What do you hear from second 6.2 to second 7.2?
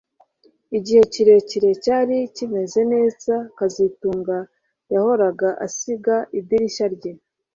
idirishya rye